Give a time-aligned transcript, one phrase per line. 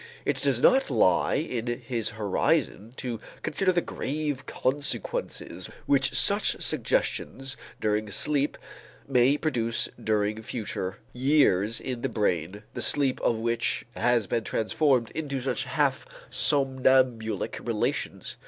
[0.25, 7.55] It does not lie in his horizon to consider the grave consequences which such suggestions
[7.79, 8.57] during sleep
[9.07, 15.11] may produce during future years in the brain the sleep of which has been transformed
[15.11, 18.37] into such half somnambulic relations.